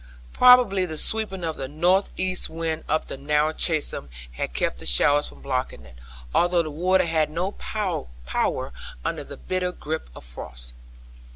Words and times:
Probably 0.33 0.87
the 0.87 0.97
sweeping 0.97 1.43
of 1.43 1.57
the 1.57 1.67
north 1.67 2.09
east 2.17 2.49
wind 2.49 2.85
up 2.89 3.05
the 3.05 3.17
narrow 3.17 3.53
chasm 3.53 4.09
had 4.31 4.55
kept 4.55 4.79
the 4.79 4.85
showers 4.87 5.29
from 5.29 5.43
blocking 5.43 5.85
it, 5.85 5.93
although 6.33 6.63
the 6.63 6.71
water 6.71 7.05
had 7.05 7.29
no 7.29 7.51
power 7.51 8.71
under 9.05 9.23
the 9.23 9.37
bitter 9.37 9.71
grip 9.71 10.09
of 10.15 10.23
frost. 10.23 10.73